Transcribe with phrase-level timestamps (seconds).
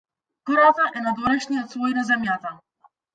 [0.51, 2.55] Кората е надворешниот слој на земјата.